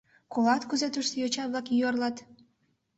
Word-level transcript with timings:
Колат, 0.33 0.61
кузе 0.69 0.87
тушто 0.93 1.15
йоча-влак 1.17 1.67
юарлат. 1.85 2.15